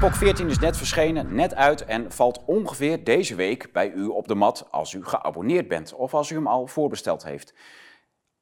Pok 0.00 0.14
14 0.14 0.48
is 0.48 0.58
net 0.58 0.76
verschenen, 0.76 1.34
net 1.34 1.54
uit 1.54 1.84
en 1.84 2.12
valt 2.12 2.44
ongeveer 2.44 3.04
deze 3.04 3.34
week 3.34 3.72
bij 3.72 3.90
u 3.90 4.06
op 4.06 4.28
de 4.28 4.34
mat 4.34 4.66
als 4.70 4.92
u 4.92 5.04
geabonneerd 5.04 5.68
bent 5.68 5.94
of 5.94 6.14
als 6.14 6.30
u 6.30 6.34
hem 6.34 6.46
al 6.46 6.66
voorbesteld 6.66 7.24
heeft. 7.24 7.54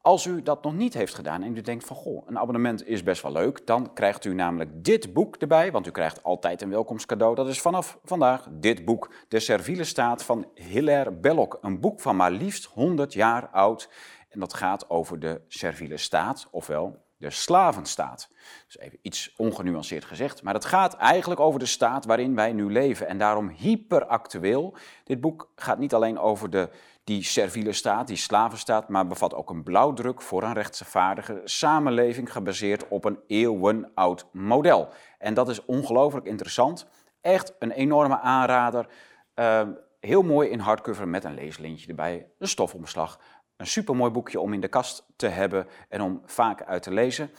Als 0.00 0.26
u 0.26 0.42
dat 0.42 0.62
nog 0.62 0.74
niet 0.74 0.94
heeft 0.94 1.14
gedaan 1.14 1.42
en 1.42 1.56
u 1.56 1.60
denkt 1.60 1.84
van 1.84 1.96
goh, 1.96 2.28
een 2.28 2.38
abonnement 2.38 2.86
is 2.86 3.02
best 3.02 3.22
wel 3.22 3.32
leuk, 3.32 3.66
dan 3.66 3.92
krijgt 3.94 4.24
u 4.24 4.34
namelijk 4.34 4.84
dit 4.84 5.12
boek 5.12 5.36
erbij, 5.36 5.72
want 5.72 5.86
u 5.86 5.90
krijgt 5.90 6.22
altijd 6.22 6.62
een 6.62 6.70
welkomstcadeau. 6.70 7.34
Dat 7.34 7.48
is 7.48 7.60
vanaf 7.60 7.98
vandaag 8.04 8.48
dit 8.50 8.84
boek, 8.84 9.12
De 9.28 9.40
Serviele 9.40 9.84
Staat 9.84 10.24
van 10.24 10.46
Hilaire 10.54 11.12
Belloc. 11.12 11.58
Een 11.60 11.80
boek 11.80 12.00
van 12.00 12.16
maar 12.16 12.30
liefst 12.30 12.64
100 12.64 13.12
jaar 13.12 13.48
oud 13.48 13.90
en 14.28 14.40
dat 14.40 14.54
gaat 14.54 14.90
over 14.90 15.18
de 15.18 15.40
serviele 15.48 15.96
staat, 15.96 16.48
ofwel 16.50 17.06
de 17.18 17.30
slavenstaat. 17.30 18.28
Dus 18.66 18.78
even 18.78 18.98
iets 19.02 19.34
ongenuanceerd 19.36 20.04
gezegd, 20.04 20.42
maar 20.42 20.54
het 20.54 20.64
gaat 20.64 20.94
eigenlijk 20.94 21.40
over 21.40 21.58
de 21.58 21.66
staat 21.66 22.04
waarin 22.04 22.34
wij 22.34 22.52
nu 22.52 22.72
leven 22.72 23.08
en 23.08 23.18
daarom 23.18 23.48
hyperactueel. 23.48 24.76
Dit 25.04 25.20
boek 25.20 25.50
gaat 25.56 25.78
niet 25.78 25.94
alleen 25.94 26.18
over 26.18 26.50
de, 26.50 26.70
die 27.04 27.22
serviele 27.22 27.72
staat, 27.72 28.06
die 28.06 28.16
slavenstaat, 28.16 28.88
maar 28.88 29.06
bevat 29.06 29.34
ook 29.34 29.50
een 29.50 29.62
blauwdruk 29.62 30.22
voor 30.22 30.42
een 30.42 30.52
rechtvaardige 30.52 31.40
samenleving 31.44 32.32
gebaseerd 32.32 32.88
op 32.88 33.04
een 33.04 33.18
eeuwenoud 33.26 34.26
model. 34.32 34.88
En 35.18 35.34
dat 35.34 35.48
is 35.48 35.64
ongelooflijk 35.64 36.26
interessant. 36.26 36.86
Echt 37.20 37.54
een 37.58 37.70
enorme 37.70 38.20
aanrader. 38.20 38.86
Uh, 39.34 39.62
heel 40.00 40.22
mooi 40.22 40.48
in 40.48 40.58
hardcover 40.58 41.08
met 41.08 41.24
een 41.24 41.34
leeslintje 41.34 41.88
erbij, 41.88 42.30
een 42.38 42.48
stofomslag. 42.48 43.20
Een 43.58 43.66
supermooi 43.66 44.10
boekje 44.10 44.40
om 44.40 44.52
in 44.52 44.60
de 44.60 44.68
kast 44.68 45.06
te 45.16 45.26
hebben 45.26 45.66
en 45.88 46.00
om 46.00 46.22
vaak 46.24 46.62
uit 46.62 46.82
te 46.82 46.92
lezen. 46.92 47.30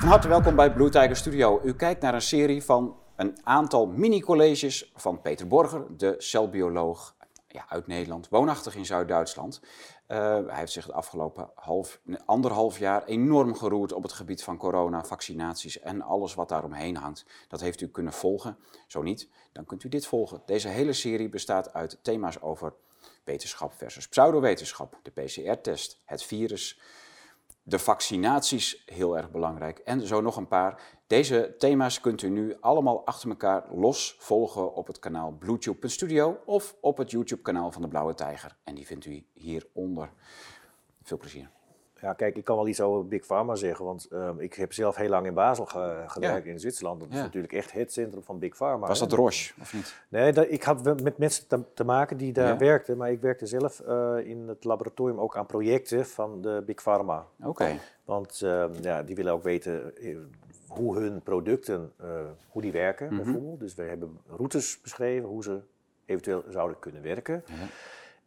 Van 0.00 0.08
harte 0.08 0.28
welkom 0.28 0.56
bij 0.56 0.72
Blue 0.72 0.88
Tiger 0.88 1.16
Studio. 1.16 1.60
U 1.64 1.74
kijkt 1.74 2.02
naar 2.02 2.14
een 2.14 2.22
serie 2.22 2.64
van 2.64 2.96
een 3.16 3.38
aantal 3.42 3.86
mini-colleges 3.86 4.92
van 4.94 5.20
Peter 5.20 5.46
Borger, 5.46 5.86
de 5.96 6.14
celbioloog 6.18 7.16
ja, 7.48 7.64
uit 7.68 7.86
Nederland, 7.86 8.28
woonachtig 8.28 8.74
in 8.74 8.86
Zuid-Duitsland. 8.86 9.60
Uh, 10.08 10.18
hij 10.46 10.58
heeft 10.58 10.72
zich 10.72 10.84
het 10.84 10.94
afgelopen 10.94 11.50
half, 11.54 12.00
anderhalf 12.24 12.78
jaar 12.78 13.04
enorm 13.04 13.54
geroerd 13.54 13.92
op 13.92 14.02
het 14.02 14.12
gebied 14.12 14.42
van 14.42 14.56
corona, 14.56 15.04
vaccinaties 15.04 15.80
en 15.80 16.02
alles 16.02 16.34
wat 16.34 16.48
daaromheen 16.48 16.96
hangt. 16.96 17.24
Dat 17.48 17.60
heeft 17.60 17.80
u 17.80 17.88
kunnen 17.88 18.12
volgen. 18.12 18.58
Zo 18.86 19.02
niet, 19.02 19.28
dan 19.52 19.64
kunt 19.64 19.84
u 19.84 19.88
dit 19.88 20.06
volgen. 20.06 20.42
Deze 20.46 20.68
hele 20.68 20.92
serie 20.92 21.28
bestaat 21.28 21.72
uit 21.72 21.98
thema's 22.02 22.40
over 22.40 22.72
wetenschap 23.24 23.72
versus 23.72 24.08
pseudowetenschap, 24.08 24.98
de 25.02 25.10
PCR-test, 25.10 26.00
het 26.04 26.22
virus, 26.22 26.80
de 27.68 27.78
vaccinaties, 27.78 28.82
heel 28.86 29.16
erg 29.16 29.30
belangrijk, 29.30 29.78
en 29.78 30.06
zo 30.06 30.20
nog 30.20 30.36
een 30.36 30.48
paar. 30.48 30.82
Deze 31.06 31.54
thema's 31.58 32.00
kunt 32.00 32.22
u 32.22 32.28
nu 32.28 32.56
allemaal 32.60 33.06
achter 33.06 33.28
elkaar 33.28 33.64
los 33.74 34.16
volgen 34.18 34.74
op 34.74 34.86
het 34.86 34.98
kanaal 34.98 35.32
BlueTube.studio 35.32 36.38
of 36.44 36.76
op 36.80 36.96
het 36.96 37.10
YouTube-kanaal 37.10 37.72
van 37.72 37.82
de 37.82 37.88
Blauwe 37.88 38.14
Tijger. 38.14 38.56
En 38.64 38.74
die 38.74 38.86
vindt 38.86 39.06
u 39.06 39.24
hieronder. 39.32 40.10
Veel 41.02 41.18
plezier. 41.18 41.50
Ja, 42.00 42.12
kijk, 42.12 42.36
ik 42.36 42.44
kan 42.44 42.56
wel 42.56 42.68
iets 42.68 42.80
over 42.80 43.08
Big 43.08 43.26
Pharma 43.26 43.54
zeggen, 43.54 43.84
want 43.84 44.08
uh, 44.12 44.30
ik 44.38 44.54
heb 44.54 44.72
zelf 44.72 44.96
heel 44.96 45.08
lang 45.08 45.26
in 45.26 45.34
Basel 45.34 45.64
ge 45.64 46.02
gewerkt 46.06 46.46
in 46.46 46.60
Zwitserland. 46.60 47.00
Dat 47.00 47.08
is 47.08 47.16
natuurlijk 47.16 47.52
echt 47.52 47.72
het 47.72 47.92
centrum 47.92 48.22
van 48.22 48.38
Big 48.38 48.56
Pharma. 48.56 48.86
Was 48.86 48.98
dat 48.98 49.12
Roche, 49.12 49.52
of 49.60 49.74
niet? 49.74 49.94
Nee, 50.08 50.32
dat, 50.32 50.46
ik 50.50 50.62
had 50.62 51.02
met 51.02 51.18
mensen 51.18 51.46
te, 51.46 51.60
te 51.74 51.84
maken 51.84 52.16
die 52.16 52.32
daar 52.32 52.48
ja. 52.48 52.56
werkten, 52.56 52.96
maar 52.96 53.10
ik 53.10 53.20
werkte 53.20 53.46
zelf 53.46 53.82
uh, 53.88 54.16
in 54.22 54.48
het 54.48 54.64
laboratorium 54.64 55.20
ook 55.20 55.36
aan 55.36 55.46
projecten 55.46 56.06
van 56.06 56.42
de 56.42 56.62
Big 56.66 56.82
Pharma. 56.82 57.26
Oké. 57.38 57.48
Okay. 57.48 57.80
Want 58.04 58.40
uh, 58.44 58.64
ja, 58.80 59.02
die 59.02 59.16
willen 59.16 59.32
ook 59.32 59.42
weten 59.42 59.94
hoe 60.68 60.98
hun 60.98 61.22
producten, 61.22 61.92
hoe 62.48 62.62
die 62.62 62.72
werken 62.72 63.06
mm 63.06 63.14
-hmm. 63.14 63.24
bijvoorbeeld. 63.24 63.60
Dus 63.60 63.74
we 63.74 63.82
hebben 63.82 64.18
routes 64.26 64.80
beschreven, 64.80 65.28
hoe 65.28 65.42
ze 65.42 65.60
eventueel 66.04 66.44
zouden 66.50 66.78
kunnen 66.78 67.02
werken. 67.02 67.44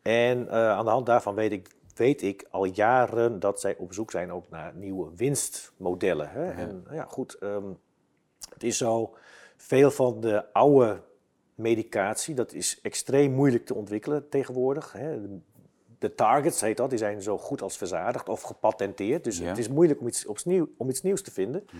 En 0.02 0.52
aan 0.52 0.86
de 0.86 0.92
hand 0.92 1.06
daarvan 1.06 1.36
weet 1.36 1.52
ik 1.52 1.70
weet 1.98 2.22
ik 2.22 2.46
al 2.50 2.66
jaren 2.66 3.40
dat 3.40 3.60
zij 3.60 3.76
op 3.78 3.94
zoek 3.94 4.12
zijn 4.12 4.32
ook 4.32 4.50
naar 4.50 4.74
nieuwe 4.76 5.16
winstmodellen. 5.16 6.30
Hè? 6.30 6.46
Ja. 6.46 6.52
En 6.52 6.86
ja, 6.92 7.06
goed, 7.06 7.38
um, 7.44 7.78
het 8.54 8.64
is 8.64 8.78
zo, 8.78 9.16
veel 9.58 9.92
van 9.92 10.22
de 10.22 10.54
oude 10.54 11.02
medicatie, 11.56 12.36
dat 12.36 12.54
is 12.54 12.80
extreem 12.82 13.32
moeilijk 13.32 13.66
te 13.66 13.76
ontwikkelen 13.76 14.30
tegenwoordig. 14.30 14.92
Hè? 14.92 15.20
De 16.00 16.16
targets, 16.16 16.62
heet 16.62 16.78
dat, 16.78 16.90
die 16.90 17.00
zijn 17.00 17.22
zo 17.22 17.38
goed 17.38 17.62
als 17.62 17.78
verzadigd 17.78 18.30
of 18.30 18.42
gepatenteerd. 18.42 19.24
Dus 19.24 19.38
ja. 19.38 19.46
het 19.46 19.58
is 19.58 19.70
moeilijk 19.70 20.00
om 20.00 20.08
iets, 20.08 20.26
opnieuw, 20.26 20.70
om 20.78 20.90
iets 20.90 21.02
nieuws 21.02 21.22
te 21.22 21.32
vinden. 21.32 21.64
Ja. 21.72 21.78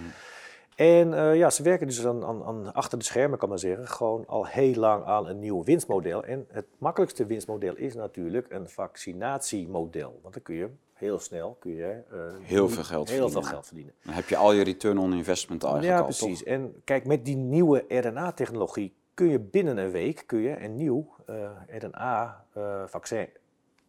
En 0.76 1.12
uh, 1.12 1.36
ja, 1.36 1.50
ze 1.50 1.64
werken 1.64 1.88
dus 1.88 2.06
aan, 2.06 2.26
aan, 2.26 2.44
aan, 2.44 2.74
achter 2.74 2.98
de 2.98 3.04
schermen, 3.04 3.38
kan 3.38 3.50
men 3.50 3.60
zeggen, 3.60 3.88
gewoon 3.88 4.24
al 4.28 4.46
heel 4.46 4.74
lang 4.74 5.04
aan 5.06 5.28
een 5.28 5.40
nieuw 5.40 5.64
winstmodel. 5.64 6.24
En 6.24 6.46
het 6.50 6.66
makkelijkste 6.78 7.26
winstmodel 7.26 7.76
is 7.76 7.96
natuurlijk 7.96 8.46
een 8.50 8.70
vaccinatiemodel. 8.70 10.20
Want 10.22 10.34
dan 10.34 10.44
kun 10.44 10.56
je 10.56 10.70
heel 10.94 11.20
snel 11.20 11.58
kun 11.60 11.72
je, 11.72 12.02
uh, 12.14 12.20
heel, 12.42 12.70
veel 12.70 12.84
geld, 12.84 13.10
heel 13.10 13.18
verdienen. 13.18 13.32
veel 13.32 13.52
geld 13.52 13.66
verdienen. 13.66 13.94
Dan 14.04 14.14
heb 14.14 14.30
je 14.30 14.36
al 14.38 14.52
je 14.52 14.64
return 14.64 14.98
on 14.98 15.14
investment 15.14 15.64
eigenlijk 15.64 15.94
ja, 15.94 16.00
al, 16.00 16.06
precies. 16.06 16.40
Toch? 16.40 16.48
En 16.48 16.82
kijk, 16.84 17.06
met 17.06 17.26
die 17.26 17.36
nieuwe 17.36 17.86
RNA-technologie 17.88 18.94
kun 19.14 19.30
je 19.30 19.40
binnen 19.40 19.78
een 19.78 19.92
week 19.92 20.24
kun 20.26 20.40
je 20.40 20.64
een 20.64 20.76
nieuw 20.76 21.16
uh, 21.30 21.50
RNA-vaccin 21.68 23.28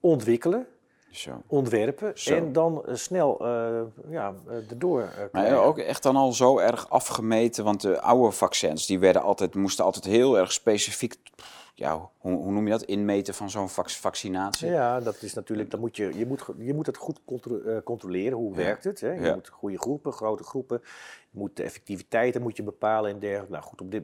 ontwikkelen. 0.01 0.67
Zo. 1.13 1.43
ontwerpen 1.47 2.19
Zo. 2.19 2.35
en 2.35 2.53
dan 2.53 2.83
uh, 2.89 2.95
snel 2.95 3.39
uh, 3.47 3.81
ja, 4.09 4.35
uh, 4.49 4.71
erdoor 4.71 5.29
Maar 5.33 5.47
ja, 5.47 5.57
ook 5.57 5.79
echt 5.79 6.03
dan 6.03 6.17
al 6.17 6.33
zo 6.33 6.59
erg 6.59 6.91
afgemeten, 6.91 7.65
want 7.65 7.81
de 7.81 8.01
oude 8.01 8.31
vaccins 8.31 8.87
die 8.87 8.99
werden 8.99 9.23
altijd, 9.23 9.55
moesten 9.55 9.85
altijd 9.85 10.05
heel 10.05 10.39
erg 10.39 10.53
specifiek, 10.53 11.15
ja, 11.75 12.11
hoe, 12.19 12.33
hoe 12.33 12.53
noem 12.53 12.65
je 12.65 12.71
dat, 12.71 12.83
inmeten 12.83 13.35
van 13.35 13.51
zo'n 13.51 13.69
vac 13.69 13.91
vaccinatie? 13.91 14.69
Ja, 14.69 15.01
dat 15.01 15.23
is 15.23 15.35
natuurlijk, 15.35 15.71
dan 15.71 15.81
moet 15.81 15.97
je, 15.97 16.19
je, 16.19 16.27
moet, 16.27 16.45
je 16.59 16.75
moet 16.75 16.87
het 16.87 16.97
goed 16.97 17.21
contro 17.25 17.81
controleren, 17.85 18.39
hoe 18.39 18.51
Ja. 18.51 18.57
werkt 18.57 18.85
het. 18.85 19.01
Hè? 19.01 19.13
Je 19.13 19.21
Ja. 19.21 19.35
moet 19.35 19.49
goede 19.49 19.79
groepen, 19.79 20.13
grote 20.13 20.45
groepen, 20.45 20.81
je 21.31 21.39
moet 21.39 21.57
de 21.57 21.63
effectiviteiten 21.63 22.43
moet 22.43 22.57
je 22.57 22.63
bepalen 22.63 23.11
en 23.11 23.19
dergelijke. 23.19 23.53
Nou 23.53 23.65
goed, 23.65 23.81
op 23.81 23.91
dit, 23.91 24.03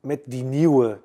met 0.00 0.20
die 0.24 0.42
nieuwe 0.44 0.98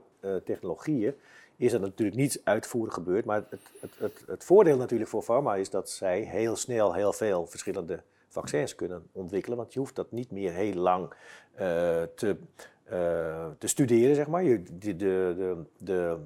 technologieën 0.45 1.13
is 1.61 1.71
dat 1.71 1.81
natuurlijk 1.81 2.17
niet 2.17 2.41
uitvoerig 2.43 2.93
gebeurd. 2.93 3.25
Maar 3.25 3.43
het, 3.49 3.61
het, 3.79 3.91
het, 3.97 4.23
het, 4.27 4.43
voordeel 4.43 4.77
natuurlijk 4.77 5.09
voor 5.09 5.23
pharma 5.23 5.55
is 5.55 5.69
dat 5.69 5.89
zij 5.89 6.21
heel 6.21 6.55
snel 6.55 6.93
heel 6.93 7.13
veel 7.13 7.45
verschillende 7.47 8.03
vaccins 8.27 8.75
kunnen 8.75 9.07
ontwikkelen. 9.11 9.57
Want 9.57 9.73
je 9.73 9.79
hoeft 9.79 9.95
dat 9.95 10.11
niet 10.11 10.31
meer 10.31 10.51
heel 10.51 10.73
lang 10.73 11.03
uh, 11.03 11.17
te, 12.15 12.35
uh, 12.91 13.45
te 13.57 13.67
studeren, 13.67 14.15
zeg 14.15 14.27
maar. 14.27 14.43
Je, 14.43 14.63
de, 14.63 14.95
de, 14.95 15.33
de, 15.37 15.55
de, 15.77 16.17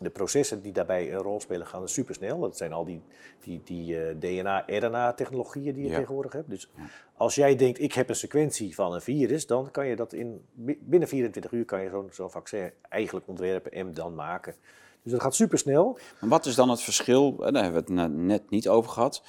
de 0.00 0.10
processen 0.10 0.62
die 0.62 0.72
daarbij 0.72 1.12
een 1.12 1.18
rol 1.18 1.40
spelen 1.40 1.66
gaan 1.66 1.88
supersnel. 1.88 2.38
Dat 2.40 2.56
zijn 2.56 2.72
al 2.72 2.84
die, 2.84 3.02
die, 3.40 3.60
die 3.64 3.94
uh, 3.96 4.14
DNA-RNA-technologieën 4.18 5.74
die 5.74 5.82
je 5.84 5.90
Ja. 5.90 5.96
tegenwoordig 5.98 6.32
hebt. 6.32 6.50
Dus 6.50 6.70
als 7.16 7.34
jij 7.34 7.56
denkt, 7.56 7.80
ik 7.80 7.92
heb 7.92 8.08
een 8.08 8.14
sequentie 8.14 8.74
van 8.74 8.94
een 8.94 9.00
virus, 9.00 9.46
dan 9.46 9.70
kan 9.70 9.86
je 9.86 9.96
dat 9.96 10.12
in 10.12 10.44
binnen 10.80 11.08
24 11.08 11.52
uur 11.52 11.64
kan 11.64 11.82
je 11.82 11.90
zo'n 11.90 12.08
zo'n 12.12 12.30
vaccin 12.30 12.70
eigenlijk 12.88 13.28
ontwerpen 13.28 13.72
en 13.72 13.94
dan 13.94 14.14
maken. 14.14 14.54
Dus 15.02 15.12
dat 15.12 15.22
gaat 15.22 15.34
supersnel. 15.34 15.98
Maar 16.20 16.30
wat 16.30 16.46
is 16.46 16.54
dan 16.54 16.70
het 16.70 16.80
verschil? 16.82 17.36
Eh, 17.44 17.52
Daar 17.52 17.62
hebben 17.62 17.84
we 17.94 18.00
het 18.00 18.12
net 18.12 18.50
niet 18.50 18.68
over 18.68 18.90
gehad. 18.90 19.22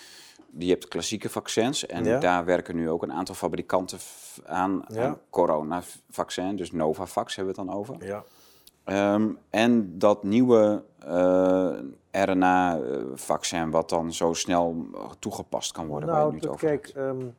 Je 0.57 0.69
hebt 0.69 0.87
klassieke 0.87 1.29
vaccins 1.29 1.85
en 1.85 2.03
Ja. 2.03 2.19
daar 2.19 2.45
werken 2.45 2.75
nu 2.75 2.89
ook 2.89 3.03
een 3.03 3.11
aantal 3.11 3.35
fabrikanten 3.35 3.97
aan, 4.45 4.97
aan 4.97 5.19
coronavaccin, 5.29 6.55
dus 6.55 6.71
Novavax 6.71 7.35
hebben 7.35 7.55
we 7.55 7.61
het 7.61 7.69
dan 7.69 7.79
over. 7.79 7.95
Ja. 8.05 8.23
Ehm, 8.89 9.27
en 9.49 9.97
dat 9.99 10.23
nieuwe 10.23 10.83
eh, 10.99 11.69
RNA-vaccin, 12.11 13.69
wat 13.71 13.89
dan 13.89 14.13
zo 14.13 14.33
snel 14.33 14.85
toegepast 15.19 15.71
kan 15.71 15.87
worden. 15.87 16.09
waar 16.09 16.17
je 16.17 16.21
Nou, 16.23 16.33
nu 16.33 16.39
het 16.39 16.47
dat- 16.47 16.53
over 16.55 16.67
kijk, 16.67 16.91
hebt. 16.93 17.35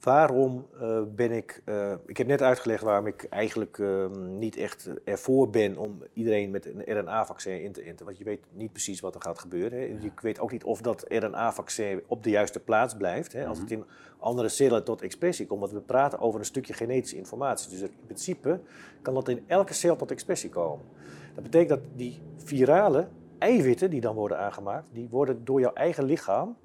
Waarom 0.00 0.66
eh, 0.80 1.02
ben 1.14 1.30
ik... 1.32 1.62
eh, 1.64 1.92
ik 2.06 2.16
heb 2.16 2.26
net 2.26 2.42
uitgelegd 2.42 2.82
waarom 2.82 3.06
ik 3.06 3.26
eigenlijk 3.30 3.78
ehm, 3.78 4.38
niet 4.38 4.56
echt 4.56 4.90
ervoor 5.04 5.50
ben 5.50 5.76
om 5.76 6.02
iedereen 6.12 6.50
met 6.50 6.66
een 6.66 6.98
RNA-vaccin 6.98 7.62
in 7.62 7.72
te 7.72 7.82
enten. 7.82 8.06
Want 8.06 8.18
je 8.18 8.24
weet 8.24 8.40
niet 8.52 8.72
precies 8.72 9.00
wat 9.00 9.14
er 9.14 9.22
gaat 9.22 9.38
gebeuren. 9.38 9.78
Hè. 9.78 9.84
Je 9.84 10.10
weet 10.22 10.40
ook 10.40 10.52
niet 10.52 10.64
of 10.64 10.80
dat 10.80 11.04
RNA-vaccin 11.08 12.02
op 12.06 12.22
de 12.22 12.30
juiste 12.30 12.60
plaats 12.60 12.96
blijft. 12.96 13.32
Hè. 13.32 13.46
Als 13.46 13.58
het 13.58 13.70
in 13.70 13.84
andere 14.18 14.48
cellen 14.48 14.84
tot 14.84 15.02
expressie 15.02 15.46
komt. 15.46 15.60
Want 15.60 15.72
we 15.72 15.80
praten 15.80 16.20
over 16.20 16.40
een 16.40 16.46
stukje 16.46 16.72
genetische 16.72 17.16
informatie. 17.16 17.70
Dus 17.70 17.80
in 17.80 17.90
principe 18.04 18.60
kan 19.02 19.14
dat 19.14 19.28
in 19.28 19.44
elke 19.46 19.74
cel 19.74 19.96
tot 19.96 20.10
expressie 20.10 20.50
komen. 20.50 20.86
Dat 21.34 21.42
betekent 21.42 21.68
dat 21.68 21.88
die 21.96 22.20
virale 22.36 23.08
eiwitten 23.38 23.90
die 23.90 24.00
dan 24.00 24.14
worden 24.14 24.38
aangemaakt, 24.38 24.88
die 24.92 25.08
worden 25.10 25.44
door 25.44 25.60
jouw 25.60 25.72
eigen 25.72 26.04
lichaam, 26.04 26.56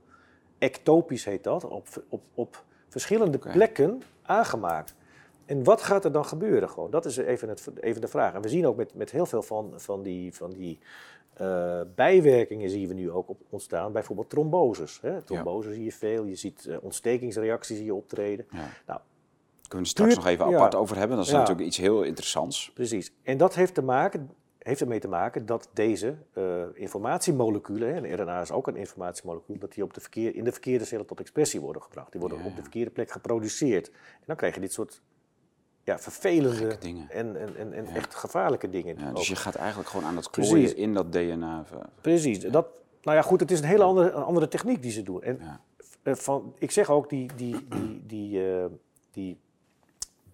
ectopisch 0.58 1.26
heet 1.26 1.44
dat, 1.44 1.64
op, 1.66 1.88
op, 2.10 2.22
op 2.34 2.64
verschillende 2.96 3.38
plekken 3.38 4.02
aangemaakt. 4.22 4.96
en 5.46 5.64
wat 5.64 5.82
gaat 5.82 6.06
er 6.06 6.12
dan 6.12 6.26
gebeuren? 6.26 6.70
Gewoon? 6.70 6.92
Dat 6.92 7.06
is 7.06 7.18
even, 7.18 7.50
het, 7.50 7.70
even 7.80 8.02
de 8.02 8.08
vraag. 8.08 8.34
En 8.34 8.42
we 8.42 8.50
zien 8.50 8.68
ook 8.68 8.76
met, 8.76 8.94
met 8.94 9.12
heel 9.12 9.26
veel 9.26 9.42
van, 9.42 9.74
van 9.76 10.02
die, 10.02 10.34
van 10.34 10.52
die 10.52 10.80
uh, 11.42 11.82
bijwerkingen 11.96 12.70
zien 12.70 12.88
we 12.88 12.94
nu 12.94 13.12
ook 13.12 13.30
op 13.30 13.42
ontstaan. 13.50 13.92
Bijvoorbeeld 13.92 14.30
tromboses. 14.30 15.02
Hè? 15.02 15.22
Trombose 15.22 15.74
zie 15.74 15.84
je 15.84 15.92
veel. 15.92 16.24
Je 16.24 16.36
ziet 16.36 16.66
uh, 16.66 16.78
ontstekingsreacties 16.82 17.78
zie 17.78 17.86
je 17.86 17.94
optreden. 17.94 18.46
Ja. 18.52 18.70
Nou, 18.86 19.00
Kunnen 19.68 19.88
we 19.88 19.94
straks 19.94 20.16
nog 20.16 20.28
even 20.28 20.46
apart 20.46 20.76
over 20.76 20.98
hebben. 20.98 21.18
Dat 21.18 21.26
is 21.26 21.32
natuurlijk 21.32 21.68
iets 21.68 21.78
heel 21.78 22.04
interessants. 22.04 22.72
Precies. 22.74 23.12
En 23.24 23.38
dat 23.38 23.56
heeft 23.56 23.74
te 23.74 23.82
maken 23.82 24.30
heeft 24.66 24.82
ermee 24.82 25.00
te 25.00 25.08
maken 25.08 25.46
dat 25.46 25.70
deze 25.74 26.16
uh, 26.34 26.64
informatiemoleculen, 26.74 27.94
en 27.94 28.16
RNA 28.16 28.42
is 28.42 28.52
ook 28.52 28.68
een 28.68 28.76
informatiemolecuul, 28.76 29.58
dat 29.58 29.74
die 29.74 29.84
op 29.84 29.94
de 29.94 30.02
verkeer, 30.02 30.36
in 30.36 30.44
de 30.44 30.52
verkeerde 30.52 30.86
cellen 30.86 31.06
tot 31.06 31.20
expressie 31.20 31.60
worden 31.60 31.82
gebracht. 31.82 32.12
Die 32.12 32.22
worden 32.22 32.44
op 32.44 32.56
de 32.56 32.62
verkeerde 32.62 32.92
plek 32.92 33.12
geproduceerd. 33.12 33.90
En 33.90 34.24
dan 34.26 34.36
krijg 34.36 34.54
je 34.56 34.62
dit 34.62 34.74
soort 34.74 35.02
ja, 35.84 36.00
vervelende 36.00 36.78
dingen. 36.80 37.10
En, 37.10 37.40
en, 37.42 37.58
en, 37.58 37.74
en 37.74 37.88
echt 37.88 38.16
gevaarlijke 38.16 38.70
dingen. 38.70 39.00
Ja, 39.00 39.12
dus 39.12 39.28
je 39.28 39.36
gaat 39.36 39.56
eigenlijk 39.56 39.90
gewoon 39.90 40.06
aan 40.06 40.16
het 40.16 40.30
klooien 40.30 40.78
in 40.78 40.94
dat 40.94 41.12
DNA. 41.12 41.66
Precies. 42.02 42.40
Dat, 42.40 42.68
nou 43.02 43.18
ja, 43.18 43.24
goed, 43.24 43.40
het 43.40 43.52
is 43.52 43.60
een 43.60 43.66
hele 43.66 43.84
andere, 43.84 44.12
andere 44.12 44.48
techniek 44.48 44.82
die 44.82 44.92
ze 44.92 45.04
doen. 45.04 45.24
En 45.24 45.40
eh, 46.04 46.16
van, 46.16 46.56
ik 46.58 46.72
zeg 46.72 46.90
ook, 46.90 47.10
die, 47.10 47.30
die, 47.36 47.68
die, 47.68 48.04
die, 48.06 48.46
uh, 48.46 48.66
die 49.12 49.40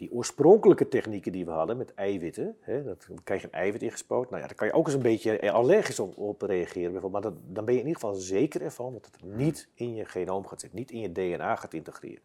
die 0.01 0.11
oorspronkelijke 0.11 0.87
technieken 0.87 1.31
die 1.31 1.45
we 1.45 1.51
hadden 1.51 1.77
met 1.77 1.93
eiwitten, 1.93 2.57
hè, 2.59 2.83
dat, 2.83 3.05
dan 3.07 3.23
krijg 3.23 3.41
je 3.41 3.47
een 3.47 3.53
eiwit 3.53 3.81
ingespoot. 3.81 4.29
Nou 4.29 4.41
ja, 4.41 4.47
daar 4.47 4.57
kan 4.57 4.67
je 4.67 4.73
ook 4.73 4.85
eens 4.85 4.95
een 4.95 5.01
beetje 5.01 5.51
allergisch 5.51 5.99
op, 5.99 6.17
op 6.17 6.41
reageren. 6.41 7.11
Maar 7.11 7.21
dat, 7.21 7.33
dan 7.47 7.65
ben 7.65 7.73
je 7.73 7.79
in 7.79 7.87
ieder 7.87 8.01
geval 8.01 8.15
zeker 8.15 8.61
ervan 8.61 8.93
dat 8.93 9.05
het 9.05 9.35
niet 9.35 9.67
in 9.73 9.95
je 9.95 10.05
genoom 10.05 10.47
gaat 10.47 10.59
zitten, 10.59 10.79
niet 10.79 10.91
in 10.91 10.99
je 10.99 11.11
DNA 11.11 11.55
gaat 11.55 11.73
integreren. 11.73 12.21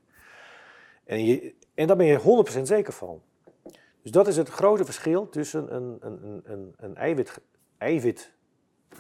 En, 1.05 1.25
je, 1.25 1.55
en 1.75 1.87
daar 1.87 1.97
ben 1.97 2.07
je 2.07 2.45
100% 2.59 2.63
zeker 2.63 2.93
van. 2.93 3.23
Dus 4.03 4.11
dat 4.11 4.27
is 4.27 4.37
het 4.37 4.49
grote 4.49 4.85
verschil 4.85 5.29
tussen 5.29 5.75
een, 5.75 5.97
een, 6.01 6.43
een, 6.45 6.75
een 6.77 6.97
eiwit, 6.97 7.41
eiwit 7.79 8.33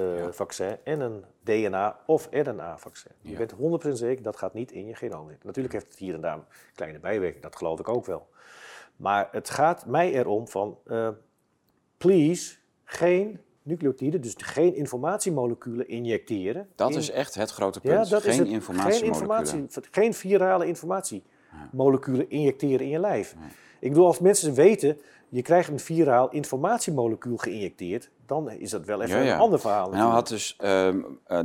uh, 0.00 0.26
vaccin 0.30 0.76
en 0.84 1.00
een 1.00 1.24
DNA- 1.42 2.00
of 2.06 2.28
RNA-vaccin. 2.30 3.12
Je 3.20 3.36
bent 3.36 3.54
100% 3.86 3.88
zeker, 3.92 4.22
dat 4.22 4.36
gaat 4.36 4.54
niet 4.54 4.72
in 4.72 4.86
je 4.86 4.94
genoom 4.94 5.28
zitten. 5.28 5.46
Natuurlijk 5.46 5.74
heeft 5.74 5.88
het 5.88 5.98
hier 5.98 6.14
en 6.14 6.20
daar 6.20 6.38
kleine 6.74 6.98
bijwerking, 6.98 7.42
dat 7.42 7.56
geloof 7.56 7.80
ik 7.80 7.88
ook 7.88 8.06
wel. 8.06 8.28
Maar 8.96 9.28
het 9.32 9.50
gaat 9.50 9.86
mij 9.86 10.12
erom 10.12 10.48
van, 10.48 10.78
uh, 10.86 11.08
please, 11.96 12.56
geen 12.84 13.40
nucleotiden, 13.62 14.20
dus 14.20 14.34
geen 14.36 14.74
informatiemoleculen 14.74 15.88
injecteren. 15.88 16.68
Dat 16.74 16.94
is 16.94 17.10
echt 17.10 17.34
het 17.34 17.50
grote 17.50 17.80
punt. 17.80 17.94
Ja, 17.94 18.10
dat 18.10 18.22
geen 18.22 18.32
is 18.32 18.38
het, 18.38 18.48
informatiemoleculen. 18.48 19.44
Geen, 19.44 19.60
informatie, 19.60 19.90
geen 19.90 20.14
virale 20.14 20.66
informatiemoleculen 20.66 22.30
injecteren 22.30 22.80
in 22.80 22.88
je 22.88 22.98
lijf. 22.98 23.36
Ik 23.80 23.88
bedoel, 23.88 24.06
als 24.06 24.18
mensen 24.18 24.54
weten, 24.54 24.98
je 25.28 25.42
krijgt 25.42 25.68
een 25.68 25.80
viraal 25.80 26.30
informatiemolecuul 26.30 27.36
geïnjecteerd, 27.36 28.10
dan 28.26 28.50
is 28.50 28.70
dat 28.70 28.84
wel 28.84 29.02
even 29.02 29.26
een 29.26 29.38
ander 29.38 29.60
verhaal. 29.60 29.90
Nou 29.90 30.12
had 30.12 30.28
dus 30.28 30.58
uh, 30.60 30.94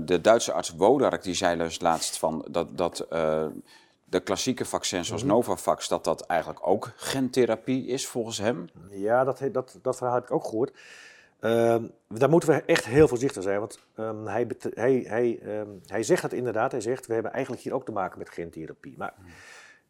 de 0.02 0.22
Duitse 0.22 0.52
arts 0.52 0.76
Wodark, 0.76 1.24
die 1.24 1.34
zei 1.34 1.58
dus 1.58 1.82
laatst 1.82 2.18
van 2.18 2.46
dat, 2.52 2.78
dat 2.78 3.08
uh, 3.14 3.46
de 4.12 4.20
klassieke 4.20 4.66
vaccins 4.66 5.08
zoals 5.08 5.24
mhm. 5.24 5.32
Novavax, 5.32 5.88
dat 5.88 6.04
dat 6.04 6.22
eigenlijk 6.22 6.68
ook 6.68 6.92
gentherapie 6.96 7.86
is 7.86 8.08
volgens 8.08 8.38
hem? 8.38 8.66
Ja, 8.90 9.24
dat, 9.24 9.42
dat, 9.52 9.80
dat 9.82 9.98
verhaal 9.98 10.16
heb 10.16 10.24
ik 10.24 10.32
ook 10.32 10.44
gehoord. 10.44 10.72
Uh, 11.40 11.76
daar 12.08 12.30
moeten 12.30 12.50
we 12.50 12.64
echt 12.64 12.86
heel 12.86 13.08
voorzichtig 13.08 13.44
zijn, 13.44 13.60
want 13.60 13.80
um, 13.96 14.28
hij, 14.28 14.48
hij, 14.74 15.04
hij, 15.08 15.40
um, 15.60 15.82
hij 15.86 16.04
zegt 16.04 16.22
het 16.22 16.34
inderdaad. 16.34 16.72
Hij 16.72 16.82
zegt, 16.82 17.08
we 17.08 17.14
hebben 17.14 17.32
eigenlijk 17.32 17.64
hier 17.64 17.74
ook 17.74 17.86
te 17.86 17.92
maken 17.92 18.18
met 18.18 18.30
gentherapie. 18.30 18.96
Maar 18.98 19.14
mhm. 19.18 19.28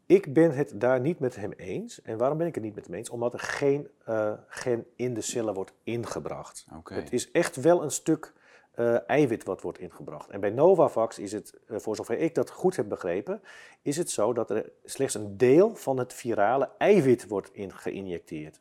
ik 0.05 0.33
ben 0.33 0.55
het 0.55 0.71
daar 0.75 0.99
niet 0.99 1.19
met 1.19 1.35
hem 1.35 1.51
eens. 1.51 2.01
En 2.01 2.17
waarom 2.17 2.37
ben 2.37 2.47
ik 2.47 2.55
het 2.55 2.63
niet 2.63 2.75
met 2.75 2.85
hem 2.85 2.95
eens? 2.95 3.09
Omdat 3.09 3.33
er 3.33 3.39
geen 3.39 3.87
uh, 4.09 4.31
gen 4.47 4.85
in 4.95 5.13
de 5.13 5.21
cellen 5.21 5.53
wordt 5.53 5.73
ingebracht. 5.83 6.65
Okay. 6.77 6.97
Het 6.97 7.13
is 7.13 7.31
echt 7.31 7.55
wel 7.55 7.83
een 7.83 7.91
stuk 7.91 8.33
uh, 8.75 9.09
eiwit 9.09 9.43
wat 9.43 9.61
wordt 9.61 9.79
ingebracht. 9.79 10.29
En 10.29 10.39
bij 10.39 10.49
Novavax 10.49 11.19
is 11.19 11.31
het, 11.31 11.53
uh, 11.67 11.77
voor 11.79 11.95
zover 11.95 12.17
ik 12.17 12.35
dat 12.35 12.49
goed 12.49 12.75
heb 12.75 12.89
begrepen, 12.89 13.41
is 13.81 13.97
het 13.97 14.09
zo 14.09 14.33
dat 14.33 14.49
er 14.49 14.71
slechts 14.83 15.15
een 15.15 15.37
deel 15.37 15.75
van 15.75 15.97
het 15.97 16.13
virale 16.13 16.69
eiwit 16.77 17.27
wordt 17.27 17.49
in 17.53 17.73
geïnjecteerd. 17.73 18.59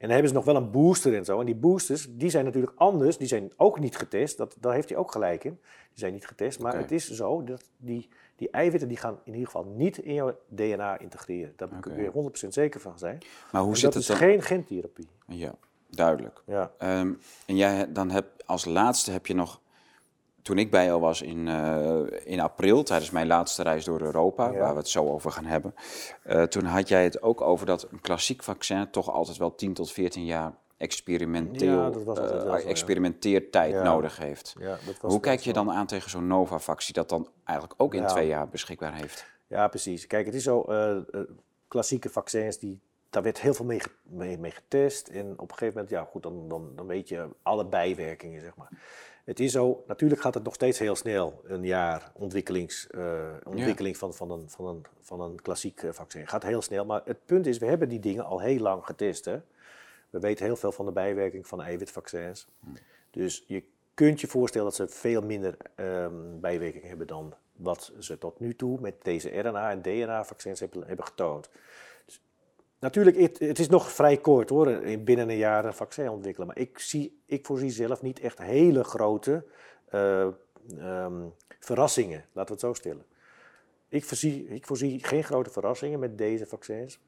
En 0.00 0.06
dan 0.06 0.10
hebben 0.10 0.28
ze 0.28 0.34
nog 0.34 0.44
wel 0.44 0.56
een 0.56 0.70
booster 0.70 1.14
en 1.14 1.24
zo. 1.24 1.40
En 1.40 1.46
die 1.46 1.54
boosters, 1.54 2.06
die 2.10 2.30
zijn 2.30 2.44
natuurlijk 2.44 2.72
anders, 2.76 3.18
die 3.18 3.26
zijn 3.26 3.52
ook 3.56 3.80
niet 3.80 3.96
getest. 3.96 4.36
Dat, 4.36 4.56
daar 4.60 4.74
heeft 4.74 4.88
hij 4.88 4.98
ook 4.98 5.12
gelijk 5.12 5.44
in. 5.44 5.58
Die 5.60 5.98
zijn 5.98 6.12
niet 6.12 6.26
getest. 6.26 6.60
Maar 6.60 6.76
het 6.76 6.90
is 6.90 7.10
zo 7.10 7.44
dat 7.44 7.62
die, 7.76 8.08
die 8.36 8.50
eiwitten 8.50 8.88
die 8.88 8.96
gaan 8.96 9.18
in 9.24 9.32
ieder 9.32 9.46
geval 9.46 9.64
niet 9.64 9.98
in 9.98 10.14
jouw 10.14 10.38
DNA 10.48 10.98
integreren. 10.98 11.52
Daar 11.56 11.68
okay. 11.68 11.80
kun 11.80 12.02
je 12.02 12.30
100% 12.46 12.48
zeker 12.48 12.80
van 12.80 12.98
zijn. 12.98 13.18
Maar 13.52 13.62
hoe 13.62 13.76
zit 13.76 13.92
dat 13.92 14.02
het 14.02 14.10
is 14.10 14.16
geen 14.16 14.42
gentherapie. 14.42 15.08
Ja. 15.26 15.54
Duidelijk. 15.90 16.42
Ja. 16.46 16.70
Um, 16.82 17.20
en 17.46 17.56
jij 17.56 17.92
dan 17.92 18.10
heb 18.10 18.26
als 18.50 18.64
laatste 18.64 19.10
heb 19.10 19.26
je 19.26 19.34
nog, 19.34 19.60
toen 20.42 20.58
ik 20.58 20.70
bij 20.70 20.84
jou 20.84 21.00
was 21.00 21.22
in, 21.22 21.46
uh, 21.46 22.00
in 22.24 22.40
april, 22.40 22.82
tijdens 22.82 23.10
mijn 23.10 23.26
laatste 23.26 23.62
reis 23.62 23.84
door 23.84 24.00
Europa, 24.00 24.52
waar 24.52 24.72
we 24.72 24.78
het 24.78 24.88
zo 24.88 25.08
over 25.08 25.30
gaan 25.30 25.44
hebben, 25.44 25.74
uh, 26.26 26.42
toen 26.42 26.64
had 26.64 26.88
jij 26.88 27.04
het 27.04 27.22
ook 27.22 27.40
over 27.40 27.66
dat 27.66 27.86
een 27.90 28.00
klassiek 28.00 28.42
vaccin 28.42 28.90
toch 28.90 29.10
altijd 29.10 29.36
wel 29.36 29.54
10 29.54 29.74
tot 29.74 29.92
14 29.92 30.24
jaar 30.24 30.52
experimenteel, 30.76 32.14
ja, 32.14 32.58
uh, 32.58 32.68
experimenteertijd 32.68 33.72
ja. 33.72 33.82
nodig 33.82 34.16
heeft. 34.16 34.54
Hoe 35.00 35.20
kijk 35.20 35.40
je 35.40 35.52
dan 35.52 35.72
aan 35.72 35.86
tegen 35.86 36.10
zo'n 36.10 36.26
Novavax 36.26 36.84
die 36.84 36.94
dat 36.94 37.08
dan 37.08 37.28
eigenlijk 37.44 37.82
ook 37.82 37.94
in 37.94 38.06
twee 38.06 38.26
jaar 38.26 38.48
beschikbaar 38.48 38.94
heeft? 38.94 39.26
Ja, 39.46 39.68
precies. 39.68 40.06
Kijk, 40.06 40.26
het 40.26 40.34
is 40.34 40.42
zo, 40.42 40.64
klassieke 41.68 42.08
vaccins 42.08 42.58
die 42.58 42.80
daar 43.10 43.22
werd 43.22 43.40
heel 43.40 43.54
veel 43.54 43.64
mee, 43.64 43.80
mee, 44.02 44.38
mee, 44.38 44.50
getest. 44.50 45.08
En 45.08 45.32
op 45.32 45.50
een 45.50 45.56
gegeven 45.56 45.74
moment, 45.74 45.90
ja 45.90 46.04
goed, 46.10 46.22
dan, 46.22 46.48
dan, 46.48 46.72
dan 46.76 46.86
weet 46.86 47.08
je 47.08 47.28
alle 47.42 47.66
bijwerkingen, 47.66 48.40
zeg 48.40 48.56
maar. 48.56 48.68
Het 49.24 49.40
is 49.40 49.52
zo, 49.52 49.84
natuurlijk 49.86 50.20
gaat 50.20 50.34
het 50.34 50.42
nog 50.42 50.54
steeds 50.54 50.78
heel 50.78 50.96
snel, 50.96 51.40
een 51.44 51.64
jaar 51.64 52.12
ontwikkelings, 52.14 52.88
uh, 52.90 53.22
ontwikkeling 53.44 53.96
van, 53.96 54.14
van, 54.14 54.30
een, 54.30 54.50
van, 54.50 54.66
een, 54.66 54.84
van 55.00 55.20
een 55.20 55.42
klassiek 55.42 55.82
uh, 55.82 55.92
vaccin. 55.92 56.28
Gaat 56.28 56.42
heel 56.42 56.62
snel, 56.62 56.84
maar 56.84 57.02
het 57.04 57.24
punt 57.24 57.46
is, 57.46 57.58
we 57.58 57.66
hebben 57.66 57.88
die 57.88 58.00
dingen 58.00 58.24
al 58.24 58.40
heel 58.40 58.58
lang 58.58 58.84
getest. 58.84 59.24
Hè? 59.24 59.40
We 60.10 60.18
weten 60.18 60.44
heel 60.44 60.56
veel 60.56 60.72
van 60.72 60.86
de 60.86 60.92
bijwerking 60.92 61.46
van 61.46 61.62
eiwitvaccins. 61.62 62.48
Hmm. 62.60 62.74
Dus 63.10 63.44
je 63.46 63.64
kunt 63.94 64.20
je 64.20 64.26
voorstellen 64.26 64.66
dat 64.66 64.76
ze 64.76 64.88
veel 64.88 65.22
minder 65.22 65.56
um, 65.76 66.40
bijwerking 66.40 66.84
hebben 66.84 67.06
dan 67.06 67.34
wat 67.52 67.92
ze 67.98 68.18
tot 68.18 68.40
nu 68.40 68.56
toe 68.56 68.80
met 68.80 68.94
deze 69.02 69.40
RNA- 69.40 69.70
en 69.70 69.82
DNA-vaccins 69.82 70.60
hebben, 70.60 70.86
hebben 70.86 71.06
getoond. 71.06 71.50
Natuurlijk, 72.80 73.16
het, 73.16 73.38
het, 73.38 73.58
is 73.58 73.68
nog 73.68 73.92
vrij 73.92 74.16
kort 74.16 74.48
hoor, 74.48 74.80
binnen 74.98 75.28
een 75.28 75.36
jaar 75.36 75.64
een 75.64 75.74
vaccin 75.74 76.08
ontwikkelen. 76.08 76.46
Maar 76.46 76.58
ik, 76.58 76.78
zie, 76.78 77.20
ik 77.26 77.46
voorzie 77.46 77.70
zelf 77.70 78.02
niet 78.02 78.20
echt 78.20 78.38
hele 78.38 78.84
grote 78.84 79.44
uh, 79.94 80.26
um, 80.78 81.34
verrassingen, 81.58 82.24
laten 82.32 82.54
we 82.54 82.60
het 82.60 82.60
zo 82.60 82.74
stellen. 82.74 83.04
Ik 83.88 84.04
voorzie, 84.04 84.48
ik 84.48 84.66
voorzie 84.66 85.04
geen 85.04 85.24
grote 85.24 85.50
verrassingen 85.50 85.98
met 85.98 86.18
deze 86.18 86.46
vaccins. 86.46 87.00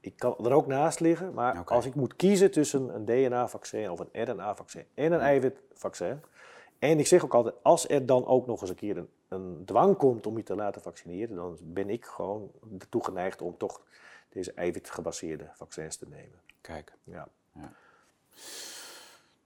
Ik 0.00 0.16
kan 0.16 0.36
er 0.44 0.52
ook 0.52 0.66
naast 0.66 1.00
liggen, 1.00 1.34
maar 1.34 1.58
okay. 1.58 1.76
als 1.76 1.86
ik 1.86 1.94
moet 1.94 2.16
kiezen 2.16 2.50
tussen 2.50 2.94
een 2.94 3.04
DNA-vaccin 3.04 3.90
of 3.90 3.98
een 4.00 4.24
RNA-vaccin 4.24 4.84
en 4.94 5.12
een 5.12 5.20
eiwitvaccin. 5.20 6.20
En 6.78 6.98
ik 6.98 7.06
zeg 7.06 7.24
ook 7.24 7.34
altijd, 7.34 7.54
als 7.62 7.88
er 7.88 8.06
dan 8.06 8.26
ook 8.26 8.46
nog 8.46 8.60
eens 8.60 8.70
een 8.70 8.76
keer 8.76 8.96
een, 8.96 9.08
een 9.28 9.62
dwang 9.64 9.96
komt 9.96 10.26
om 10.26 10.36
je 10.36 10.42
te 10.42 10.54
laten 10.54 10.82
vaccineren, 10.82 11.36
dan 11.36 11.58
ben 11.62 11.90
ik 11.90 12.04
gewoon 12.04 12.50
ertoe 12.78 13.04
geneigd 13.04 13.42
om 13.42 13.56
toch 13.56 13.80
deze 14.28 14.52
eiwitgebaseerde 14.52 15.50
vaccins 15.54 15.96
te 15.96 16.06
nemen. 16.08 16.40
Kijk. 16.60 16.92
Ja. 17.04 17.28
ja. 17.52 17.72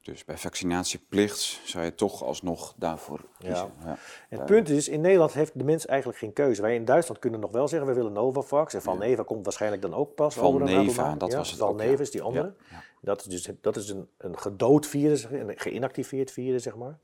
Dus 0.02 0.24
bij 0.24 0.38
vaccinatieplicht 0.38 1.60
zou 1.64 1.84
je 1.84 1.94
toch 1.94 2.22
alsnog 2.22 2.74
daarvoor 2.76 3.20
kiezen. 3.38 3.72
Ja. 3.80 3.86
ja. 3.86 3.96
Het 4.28 4.46
punt 4.46 4.68
is, 4.68 4.88
in 4.88 5.00
Nederland 5.00 5.32
heeft 5.32 5.58
de 5.58 5.64
mens 5.64 5.86
eigenlijk 5.86 6.18
geen 6.18 6.32
keuze. 6.32 6.62
Wij 6.62 6.74
in 6.74 6.84
Duitsland 6.84 7.20
kunnen 7.20 7.40
nog 7.40 7.50
wel 7.50 7.68
zeggen, 7.68 7.88
we 7.88 7.94
willen 7.94 8.12
Novavax. 8.12 8.74
En 8.74 8.82
Valneva 8.82 9.22
komt 9.22 9.44
waarschijnlijk 9.44 9.82
dan 9.82 9.94
ook 9.94 10.14
pas. 10.14 10.34
Valneva, 10.34 11.14
dat 11.14 11.34
was 11.34 11.50
het 11.50 11.58
Valneva 11.58 12.02
is 12.02 12.10
die 12.10 12.22
andere. 12.22 12.54
Dat 13.00 13.20
is 13.20 13.26
dus 13.26 13.54
dat 13.60 13.76
is 13.76 13.88
een, 13.88 14.08
een 14.16 14.38
gedood 14.38 14.86
virus, 14.86 15.24
een 15.24 15.58
geïnactiveerd 15.58 16.30
virus, 16.30 16.62
zeg 16.62 16.76
maar. 16.76 16.98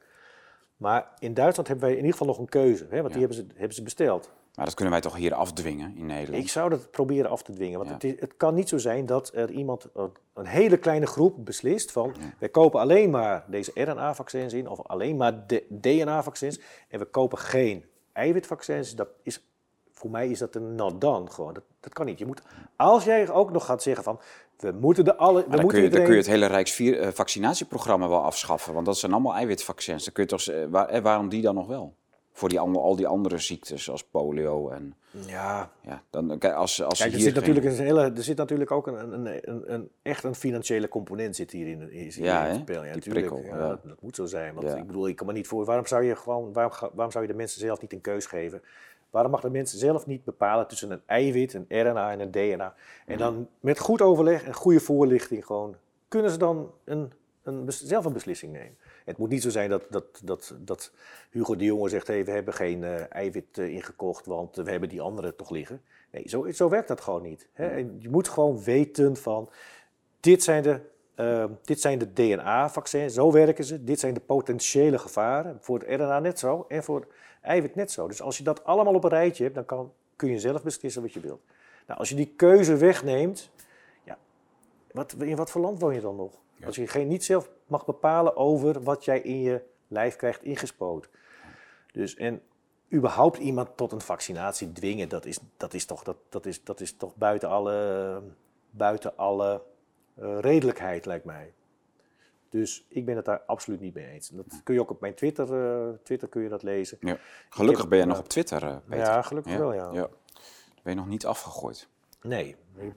Maar 0.79 1.09
in 1.19 1.35
Duitsland 1.35 1.69
hebben 1.69 1.87
wij 1.87 1.97
in 1.97 2.05
ieder 2.05 2.19
geval 2.19 2.27
nog 2.27 2.39
een 2.39 2.49
keuze. 2.49 2.87
Hè, 2.91 3.01
want 3.01 3.13
die 3.13 3.19
hebben 3.19 3.37
ze, 3.37 3.47
hebben 3.55 3.75
ze 3.75 3.83
besteld. 3.83 4.31
Maar 4.55 4.67
dat 4.67 4.75
kunnen 4.75 4.93
wij 4.93 5.03
toch 5.03 5.17
hier 5.17 5.35
afdwingen 5.35 5.97
in 5.97 6.07
Nederland? 6.07 6.45
Ik 6.45 6.51
zou 6.51 6.71
dat 6.71 6.91
proberen 6.91 7.31
af 7.31 7.43
te 7.43 7.53
dwingen. 7.53 7.79
Want 7.79 7.91
het, 7.91 8.05
is, 8.05 8.21
het, 8.21 8.37
kan 8.37 8.55
niet 8.55 8.69
zo 8.69 8.79
zijn 8.79 9.07
dat 9.07 9.31
er 9.35 9.51
iemand, 9.51 9.87
een 10.35 10.47
hele 10.47 10.77
kleine 10.77 11.07
groep 11.07 11.45
beslist 11.45 11.93
van... 11.93 12.15
wij 12.39 12.49
kopen 12.49 12.81
alleen 12.81 13.11
maar 13.11 13.45
deze 13.49 13.71
RNA-vaccins 13.75 14.53
in 14.53 14.69
of 14.69 14.83
alleen 14.83 15.17
maar 15.17 15.47
DNA-vaccins... 15.69 16.61
en 16.89 16.99
we 16.99 17.05
kopen 17.05 17.39
geen 17.39 17.85
eiwitvaccins. 18.13 18.95
Dat 18.95 19.09
is, 19.23 19.45
voor 19.93 20.11
mij 20.11 20.29
is 20.29 20.39
dat 20.39 20.55
een 20.55 20.75
not 20.75 21.01
done 21.01 21.31
gewoon. 21.31 21.55
Dat, 21.55 21.65
dat 21.81 21.93
kan 21.93 22.07
niet. 22.07 22.19
Je 22.19 22.27
moet, 22.27 22.43
als 22.77 23.05
jij 23.05 23.31
ook 23.31 23.51
nog 23.51 23.65
gaat 23.65 23.83
zeggen 23.83 24.05
van... 24.05 24.21
We 24.59 24.73
moeten 24.81 25.05
de 25.05 25.17
alle. 25.17 25.45
We 25.45 25.51
dan, 25.51 25.61
moeten 25.61 25.79
kun 25.81 25.83
je, 25.83 25.95
dan 25.95 26.03
kun 26.05 26.13
je 26.13 26.19
het 26.19 26.27
hele 26.27 26.47
Rijksvaccinatieprogramma 26.47 28.09
wel 28.09 28.23
afschaffen. 28.25 28.75
Want 28.75 28.87
dat 28.87 28.99
zijn 28.99 29.13
allemaal 29.13 29.35
eiwitvaccins. 29.35 30.05
Dan 30.05 30.13
kun 30.13 30.23
je 30.23 30.29
toch, 30.29 30.71
waar, 30.71 31.03
waarom 31.03 31.29
die 31.29 31.43
dan 31.43 31.55
nog 31.55 31.67
wel? 31.67 31.95
voor 32.39 32.49
die, 32.49 32.61
al 32.61 32.97
die 32.97 33.07
andere 33.07 33.39
ziektes, 33.39 33.85
zoals 33.85 34.05
polio 34.05 34.69
en... 34.69 34.95
Ja, 35.27 35.71
Ja, 35.83 36.03
dan, 36.11 36.39
kijk, 36.39 36.55
als, 36.55 36.83
als 36.83 36.99
Kijk, 36.99 37.11
er 37.11 37.17
hier 37.17 37.27
zit, 37.27 37.35
natuurlijk 37.35 37.67
een 37.67 37.73
hele, 37.75 38.13
er 38.17 38.23
zit 38.23 38.37
natuurlijk 38.37 38.71
ook 38.71 38.87
een, 38.87 39.13
een, 39.13 39.41
een, 39.43 39.73
een, 39.75 39.89
echt 40.03 40.25
een 40.25 40.35
financiële 40.35 40.89
component 40.89 41.37
zit 41.37 41.51
hierin. 41.51 41.93
Is 41.93 42.17
Ja, 42.17 42.23
hierin 42.23 42.51
hè? 42.51 42.53
te 42.53 42.59
spelen. 42.59 42.85
Ja, 42.87 42.93
Die 42.93 42.95
natuurlijk. 42.95 43.27
prikkel, 43.27 43.51
ja, 43.51 43.63
ja. 43.63 43.69
Dat, 43.69 43.81
dat 43.85 44.03
moet 44.03 44.15
zo 44.15 44.27
zijn. 44.27 44.55
Want 44.55 44.67
Ja. 44.67 44.77
ik 44.77 44.87
bedoel, 44.87 45.09
ik 45.09 45.17
kan 45.17 45.27
me 45.27 45.33
niet 45.33 45.47
voor. 45.47 45.65
Waarom 45.65 45.87
zou 45.87 46.05
je 46.05 46.17
gewoon, 46.17 46.53
waarom, 46.53 46.73
waarom 46.93 47.11
zou 47.13 47.25
je 47.25 47.31
de 47.31 47.37
mensen 47.37 47.61
zelf 47.61 47.81
niet 47.81 47.93
een 47.93 48.01
keus 48.01 48.27
geven? 48.27 48.63
Waarom 49.11 49.31
mag 49.31 49.41
de 49.41 49.51
mensen 49.51 49.79
zelf 49.79 50.07
niet 50.07 50.25
bepalen 50.25 50.67
tussen 50.67 50.91
een 50.91 51.03
eiwit, 51.07 51.55
een 51.55 51.67
RNA 51.69 52.11
en 52.11 52.21
een 52.21 52.31
DNA? 52.31 52.75
En 53.07 53.19
dan 53.19 53.49
met 53.61 53.79
goed 53.79 54.03
overleg 54.03 54.45
en 54.45 54.55
goede 54.55 54.81
voorlichting 54.81 55.47
gewoon 55.47 55.77
kunnen 56.09 56.31
ze 56.31 56.39
dan 56.39 56.73
een, 56.85 57.13
een, 57.43 57.65
zelf 57.73 58.05
een 58.05 58.13
beslissing 58.13 58.53
nemen. 58.53 58.77
Het 59.05 59.19
moet 59.19 59.29
niet 59.29 59.43
zo 59.43 59.51
zijn 59.51 59.71
dat, 59.71 59.87
dat, 59.91 60.21
dat, 60.25 60.55
dat 60.59 60.93
Hugo 61.31 61.57
de 61.57 61.65
Jonge 61.65 61.89
zegt: 61.89 62.07
hey, 62.07 62.25
we 62.25 62.31
hebben 62.31 62.55
geen 62.55 62.85
eh, 62.85 63.13
eiwit 63.13 63.59
eh, 63.59 63.69
ingekocht, 63.69 64.27
want 64.27 64.57
we 64.57 64.71
hebben 64.71 64.89
die 64.89 65.01
andere 65.01 65.37
toch 65.37 65.51
liggen. 65.51 65.83
Nee, 66.11 66.29
zo, 66.29 66.51
zo 66.51 66.69
werkt 66.69 66.89
dat 66.89 67.01
gewoon 67.01 67.23
niet. 67.23 67.49
Hè? 67.53 67.67
En 67.69 67.97
Je 67.99 68.09
moet 68.09 68.29
gewoon 68.29 68.63
weten 68.63 69.17
van, 69.17 69.51
dit 70.21 70.43
zijn 70.43 70.63
de, 70.63 70.81
eh, 71.15 71.45
dit 71.63 71.81
zijn 71.81 71.99
de 71.99 72.13
DNA-vaccins, 72.13 73.15
zo 73.15 73.33
werken 73.33 73.65
ze. 73.65 73.85
Dit 73.85 74.01
zijn 74.01 74.15
de 74.15 74.21
potentiële 74.21 74.99
gevaren, 74.99 75.59
voor 75.61 75.79
het 75.79 75.89
RNA 75.89 76.21
net 76.21 76.39
zo 76.39 76.65
en 76.69 76.85
voor 76.85 77.07
eiwit 77.41 77.75
net 77.75 77.91
zo. 77.91 78.09
Dus 78.09 78.23
als 78.23 78.39
je 78.39 78.45
dat 78.45 78.65
allemaal 78.65 78.95
op 78.95 79.05
een 79.05 79.11
rijtje 79.11 79.43
hebt, 79.43 79.55
dan 79.55 79.65
kan, 79.65 79.93
kun 80.17 80.31
je 80.31 80.41
zelf 80.41 80.63
beslissen 80.63 81.03
wat 81.03 81.13
je 81.13 81.21
wilt. 81.21 81.41
Nou, 81.87 81.99
als 81.99 82.09
je 82.09 82.15
die 82.15 82.33
keuze 82.37 82.77
wegneemt, 82.77 83.51
ja, 84.05 84.19
wat, 84.93 85.15
in 85.19 85.37
wat 85.37 85.51
voor 85.51 85.61
land 85.61 85.81
woon 85.81 85.95
je 85.95 86.01
dan 86.01 86.17
nog? 86.17 86.33
Ja. 86.55 86.67
Als 86.67 86.77
je 86.77 86.87
geen, 86.87 87.09
niet 87.09 87.25
zelf 87.25 87.51
mag 87.67 87.85
bepalen 87.85 88.37
over 88.37 88.83
wat 88.83 89.05
jij 89.05 89.21
in 89.21 89.41
je 89.41 89.63
lijf 89.89 90.17
krijgt 90.17 90.43
ingespoten. 90.43 91.11
Dus, 91.93 92.17
en 92.17 92.43
überhaupt 92.93 93.39
iemand 93.39 93.77
tot 93.77 93.93
een 93.93 94.01
vaccinatie 94.01 94.73
dwingen, 94.73 95.09
dat 95.09 95.25
is, 95.25 95.39
dat 95.57 95.75
is, 95.75 95.85
toch, 95.85 96.03
dat, 96.03 96.17
dat 96.29 96.47
is, 96.47 96.65
dat 96.65 96.81
is 96.81 96.97
toch 96.97 97.17
buiten 97.17 97.49
alle, 97.49 98.23
buiten 98.71 99.17
alle 99.17 99.63
eh, 100.15 100.39
redelijkheid, 100.41 101.07
lijkt 101.07 101.25
mij. 101.25 101.53
Dus 102.49 102.87
ik 102.89 103.05
ben 103.05 103.17
het 103.17 103.25
daar 103.25 103.41
absoluut 103.47 103.81
niet 103.81 103.95
mee 103.95 104.07
eens. 104.07 104.29
Dat 104.29 104.61
kun 104.65 104.75
je 104.75 104.81
ook 104.81 104.91
op 104.91 105.01
mijn 105.01 105.15
Twitter, 105.15 105.55
eh, 105.55 105.95
Twitter 106.03 106.29
kun 106.29 106.43
je 106.43 106.49
dat 106.49 106.63
lezen. 106.63 106.99
Ja. 107.01 107.19
Gelukkig 107.49 107.81
heb- 107.81 107.89
ben 107.89 107.99
je 107.99 108.05
ja. 108.05 108.11
nog 108.11 108.19
op 108.21 108.29
Twitter, 108.29 108.63
eh, 108.63 108.77
Peter. 108.89 109.05
Ja, 109.05 109.23
gelukkig 109.23 109.57
wel, 109.57 109.73
ja. 109.75 110.09
Ben 110.83 110.93
je 110.93 110.95
nog 110.95 111.07
niet 111.09 111.27
afgegooid? 111.27 111.89
Nee, 112.23 112.57
nee, 112.75 112.93